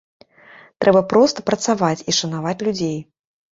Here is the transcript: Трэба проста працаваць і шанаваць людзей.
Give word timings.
Трэба 0.83 1.01
проста 1.11 1.45
працаваць 1.51 2.01
і 2.09 2.17
шанаваць 2.23 2.57
людзей. 2.65 2.99